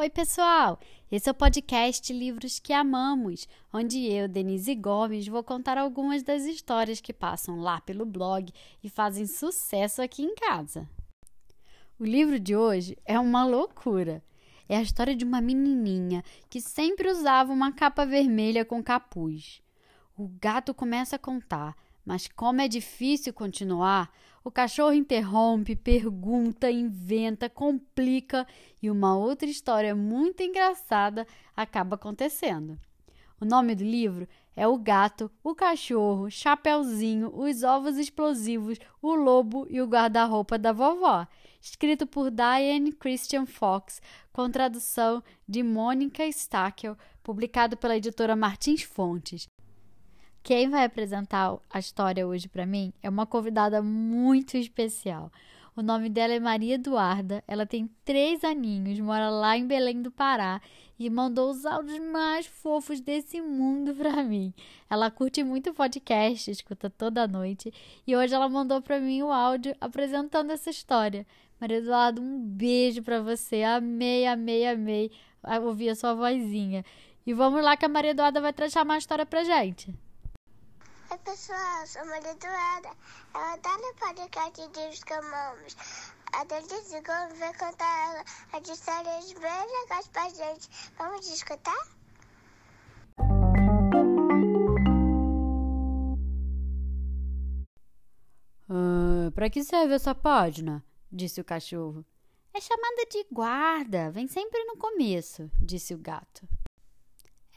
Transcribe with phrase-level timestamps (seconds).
[0.00, 0.78] Oi, pessoal!
[1.10, 6.44] Esse é o podcast Livros que Amamos, onde eu, Denise Gomes, vou contar algumas das
[6.44, 10.88] histórias que passam lá pelo blog e fazem sucesso aqui em casa.
[11.98, 14.22] O livro de hoje é uma loucura.
[14.68, 19.60] É a história de uma menininha que sempre usava uma capa vermelha com capuz.
[20.16, 21.74] O gato começa a contar
[22.08, 24.10] mas como é difícil continuar,
[24.48, 28.46] o cachorro interrompe, pergunta, inventa, complica
[28.82, 32.80] e uma outra história muito engraçada acaba acontecendo.
[33.38, 39.66] O nome do livro é O Gato, o Cachorro, Chapeuzinho, Os Ovos Explosivos, O Lobo
[39.68, 41.26] e o Guarda-Roupa da Vovó,
[41.60, 44.00] escrito por Diane Christian Fox,
[44.32, 49.46] com tradução de Mônica Stackel, publicado pela editora Martins Fontes.
[50.42, 55.30] Quem vai apresentar a história hoje para mim é uma convidada muito especial.
[55.76, 60.10] O nome dela é Maria Eduarda, ela tem três aninhos, mora lá em Belém do
[60.10, 60.60] Pará
[60.98, 64.52] e mandou os áudios mais fofos desse mundo para mim.
[64.90, 67.72] Ela curte muito podcast, escuta toda noite
[68.06, 71.24] e hoje ela mandou para mim o áudio apresentando essa história.
[71.60, 73.62] Maria Eduarda, um beijo para você.
[73.62, 75.10] Amei, amei, amei
[75.62, 76.84] ouvir a sua vozinha.
[77.26, 79.94] E vamos lá que a Maria Eduarda vai trazer uma história pra gente.
[81.28, 82.88] Pessoal, sou Maria Eduarda.
[83.34, 85.76] Ela tá no podcast de Livros que Amamos.
[86.32, 90.70] A Denise Gomes vai contar as histórias bem legais pra gente.
[90.96, 91.76] Vamos escutar?
[98.70, 100.82] Ah, pra que serve essa página?
[101.12, 102.06] disse o cachorro.
[102.54, 106.48] É chamada de guarda, vem sempre no começo, disse o gato.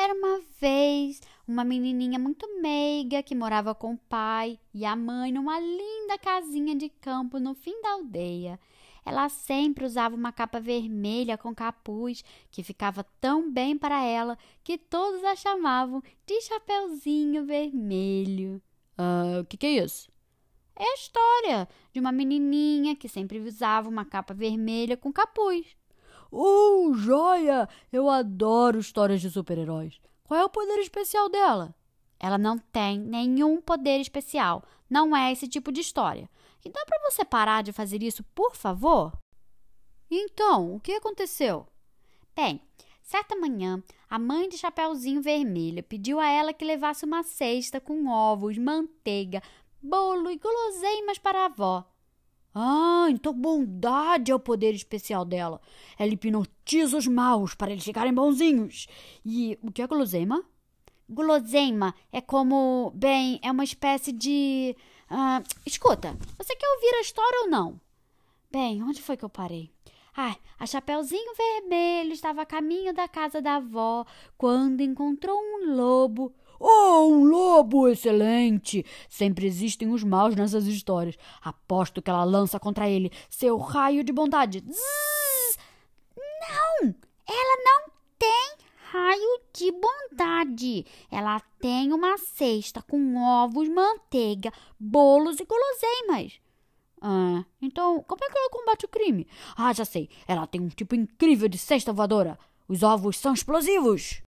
[0.00, 5.32] Era uma vez uma menininha muito meiga que morava com o pai e a mãe
[5.32, 8.60] numa linda casinha de campo no fim da aldeia.
[9.04, 14.78] Ela sempre usava uma capa vermelha com capuz que ficava tão bem para ela que
[14.78, 18.62] todos a chamavam de Chapeuzinho Vermelho.
[18.96, 20.12] Ah, o que, que é isso?
[20.76, 25.77] É a história de uma menininha que sempre usava uma capa vermelha com capuz.
[26.30, 27.68] Oh, joia!
[27.92, 30.00] Eu adoro histórias de super-heróis.
[30.24, 31.74] Qual é o poder especial dela?
[32.20, 34.62] Ela não tem nenhum poder especial.
[34.90, 36.28] Não é esse tipo de história.
[36.64, 39.12] E dá para você parar de fazer isso, por favor?
[40.10, 41.66] Então, o que aconteceu?
[42.34, 42.60] Bem,
[43.02, 48.06] certa manhã, a mãe de Chapeuzinho Vermelho pediu a ela que levasse uma cesta com
[48.08, 49.42] ovos, manteiga,
[49.82, 51.84] bolo e guloseimas para a avó.
[52.54, 55.60] Ah, então bondade é o poder especial dela.
[55.98, 58.86] Ela hipnotiza os maus para eles ficarem bonzinhos.
[59.24, 60.44] E o que é guloseima?
[61.08, 64.76] Guloseima é como, bem, é uma espécie de.
[65.10, 67.80] Uh, escuta, você quer ouvir a história ou não?
[68.50, 69.70] Bem, onde foi que eu parei?
[70.20, 74.04] Ah, a Chapeuzinho Vermelho estava a caminho da casa da avó
[74.36, 76.34] quando encontrou um lobo.
[76.58, 78.84] Oh, um lobo excelente!
[79.08, 81.16] Sempre existem os maus nessas histórias.
[81.40, 84.58] Aposto que ela lança contra ele seu raio de bondade.
[84.68, 85.56] Zzz!
[86.16, 86.92] Não!
[87.24, 88.56] Ela não tem
[88.90, 90.84] raio de bondade.
[91.12, 96.40] Ela tem uma cesta com ovos, manteiga, bolos e guloseimas.
[97.00, 99.26] Ah, então como é que ela combate o crime?
[99.56, 100.08] Ah, já sei.
[100.26, 102.38] Ela tem um tipo incrível de cesta voadora.
[102.68, 104.22] Os ovos são explosivos.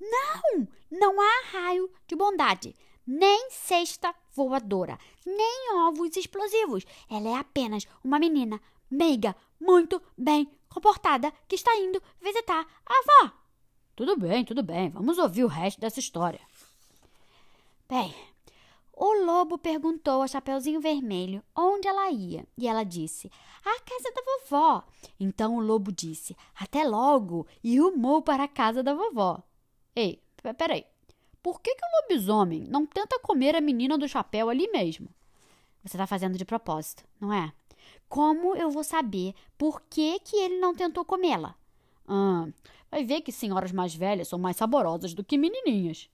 [0.00, 0.66] Não!
[0.90, 6.84] Não há raio de bondade, nem cesta voadora, nem ovos explosivos.
[7.10, 13.32] Ela é apenas uma menina meiga, muito bem comportada, que está indo visitar a avó.
[13.96, 14.90] Tudo bem, tudo bem.
[14.90, 16.40] Vamos ouvir o resto dessa história.
[17.88, 18.14] Bem,
[18.96, 23.30] o lobo perguntou a Chapeuzinho Vermelho onde ela ia, e ela disse:
[23.64, 24.84] "À casa da vovó".
[25.18, 29.42] Então o lobo disse: "Até logo", e rumou para a casa da vovó.
[29.96, 30.22] Ei,
[30.56, 30.84] peraí.
[31.42, 35.08] Por que, que o lobisomem não tenta comer a menina do chapéu ali mesmo?
[35.84, 37.52] Você está fazendo de propósito, não é?
[38.08, 41.54] Como eu vou saber por que, que ele não tentou comê-la?
[42.06, 42.46] Ah,
[42.90, 46.08] vai ver que senhoras mais velhas são mais saborosas do que menininhas.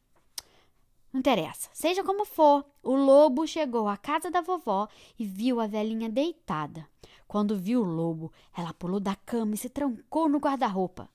[1.12, 1.68] Não interessa.
[1.72, 6.86] Seja como for, o lobo chegou à casa da vovó e viu a velhinha deitada.
[7.26, 11.08] Quando viu o lobo, ela pulou da cama e se trancou no guarda-roupa.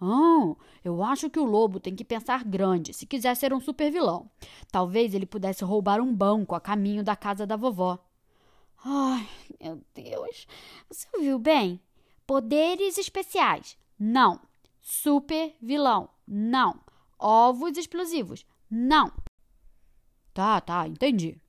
[0.00, 0.54] Ah,
[0.84, 4.30] eu acho que o lobo tem que pensar grande se quiser ser um super vilão.
[4.70, 7.98] Talvez ele pudesse roubar um banco a caminho da casa da vovó.
[8.84, 9.26] Ai,
[9.60, 10.46] meu Deus.
[10.88, 11.80] Você ouviu bem?
[12.26, 13.78] Poderes especiais.
[13.98, 14.40] Não.
[14.82, 16.10] Super vilão.
[16.26, 16.78] Não.
[17.18, 18.44] Ovos explosivos.
[18.70, 19.10] Não.
[20.36, 21.40] Tá, tá, entendi.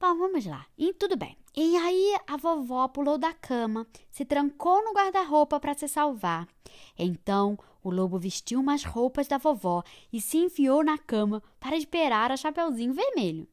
[0.00, 0.64] Bom, vamos lá.
[0.78, 1.36] E tudo bem.
[1.54, 6.48] E aí a vovó pulou da cama, se trancou no guarda-roupa para se salvar.
[6.98, 12.32] Então o lobo vestiu umas roupas da vovó e se enfiou na cama para esperar
[12.32, 13.46] a Chapeuzinho Vermelho.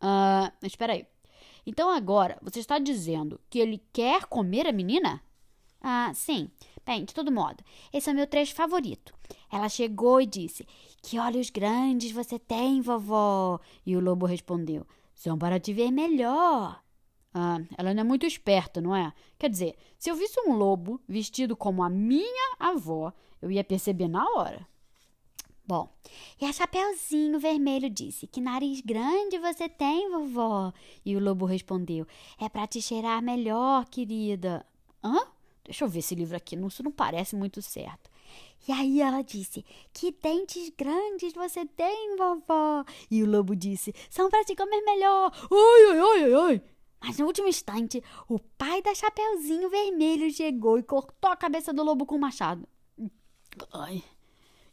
[0.00, 1.06] Ah, espera aí.
[1.66, 5.22] Então agora você está dizendo que ele quer comer a menina?
[5.82, 6.50] Ah, sim.
[6.84, 7.62] Bem, de todo modo,
[7.92, 9.14] esse é o meu trecho favorito.
[9.50, 10.66] Ela chegou e disse:
[11.00, 13.60] Que olhos grandes você tem, vovó?
[13.86, 16.82] E o lobo respondeu: São para te ver melhor.
[17.34, 19.12] Ah, ela não é muito esperta, não é?
[19.38, 24.08] Quer dizer, se eu visse um lobo vestido como a minha avó, eu ia perceber
[24.08, 24.66] na hora.
[25.64, 25.88] Bom,
[26.40, 30.72] e a Chapeuzinho Vermelho disse: Que nariz grande você tem, vovó?
[31.04, 32.06] E o lobo respondeu:
[32.38, 34.66] É para te cheirar melhor, querida.
[35.02, 35.31] Hã?
[35.64, 38.10] Deixa eu ver esse livro aqui, isso não parece muito certo.
[38.66, 42.84] E aí ela disse: Que dentes grandes você tem, vovó?
[43.10, 45.32] E o lobo disse: São para te comer melhor.
[45.50, 46.62] Ai, ai, ai, ai, ai.
[47.00, 51.82] Mas no último instante, o pai da Chapeuzinho Vermelho chegou e cortou a cabeça do
[51.82, 52.68] lobo com o machado.
[53.72, 54.02] Ai.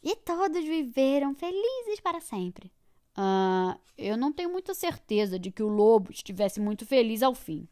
[0.03, 2.71] E todos viveram felizes para sempre.
[3.15, 7.68] Ah, eu não tenho muita certeza de que o lobo estivesse muito feliz ao fim.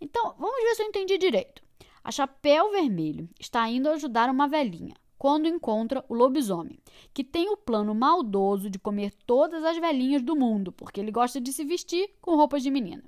[0.00, 1.62] Então, vamos ver se eu entendi direito.
[2.08, 6.78] A Chapéu Vermelho está indo ajudar uma velhinha quando encontra o lobisomem,
[7.12, 11.38] que tem o plano maldoso de comer todas as velhinhas do mundo, porque ele gosta
[11.38, 13.04] de se vestir com roupas de menina.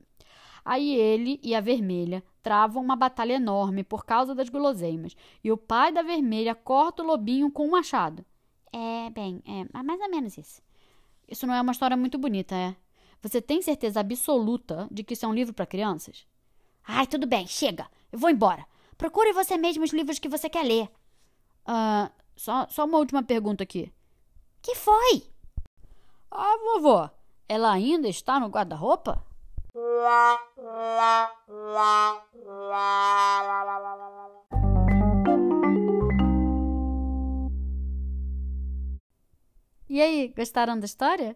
[0.63, 5.57] Aí ele e a vermelha travam uma batalha enorme por causa das guloseimas, e o
[5.57, 8.23] pai da vermelha corta o lobinho com um machado.
[8.71, 10.61] É, bem, é mais ou menos isso.
[11.27, 12.77] Isso não é uma história muito bonita, é?
[13.23, 16.27] Você tem certeza absoluta de que isso é um livro para crianças?
[16.87, 17.89] Ai, tudo bem, chega.
[18.13, 18.69] Eu vou embora.
[19.01, 20.87] Procure você mesmo os livros que você quer ler.
[21.65, 23.91] Ah, só, só uma última pergunta aqui.
[24.61, 25.23] Que foi?
[26.31, 27.11] Ah, vovó,
[27.49, 29.25] ela ainda está no guarda-roupa?
[39.89, 41.35] E aí, gostaram da história?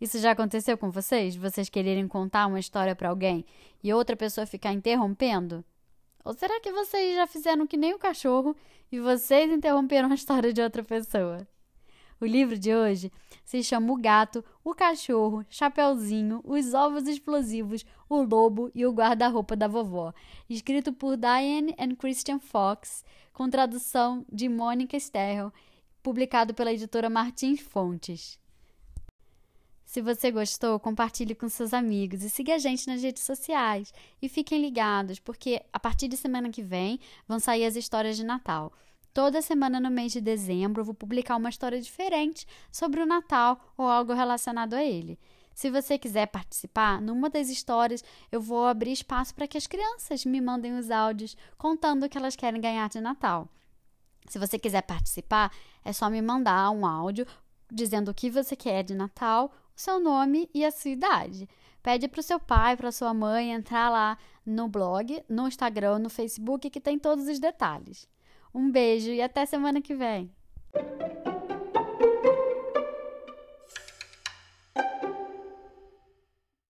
[0.00, 1.34] Isso já aconteceu com vocês?
[1.34, 3.44] Vocês quererem contar uma história para alguém
[3.82, 5.64] e outra pessoa ficar interrompendo?
[6.24, 8.54] Ou será que vocês já fizeram que nem o cachorro
[8.90, 11.46] e vocês interromperam a história de outra pessoa?
[12.20, 13.10] O livro de hoje
[13.44, 19.56] se chama O Gato, o Cachorro, Chapeuzinho, Os Ovos Explosivos, O Lobo e o Guarda-Roupa
[19.56, 20.12] da Vovó,
[20.48, 25.50] escrito por Diane and Christian Fox, com tradução de Mônica Sterrell
[26.02, 28.39] publicado pela editora Martins Fontes.
[29.90, 33.92] Se você gostou, compartilhe com seus amigos e siga a gente nas redes sociais.
[34.22, 38.22] E fiquem ligados, porque a partir de semana que vem vão sair as histórias de
[38.22, 38.72] Natal.
[39.12, 43.60] Toda semana no mês de dezembro eu vou publicar uma história diferente sobre o Natal
[43.76, 45.18] ou algo relacionado a ele.
[45.56, 50.24] Se você quiser participar, numa das histórias eu vou abrir espaço para que as crianças
[50.24, 53.48] me mandem os áudios contando o que elas querem ganhar de Natal.
[54.28, 55.52] Se você quiser participar,
[55.84, 57.26] é só me mandar um áudio
[57.72, 61.48] dizendo o que você quer de Natal, seu nome e a sua idade.
[61.82, 66.10] Pede para o seu pai, para sua mãe entrar lá no blog, no Instagram, no
[66.10, 68.08] Facebook, que tem todos os detalhes.
[68.54, 70.30] Um beijo e até semana que vem!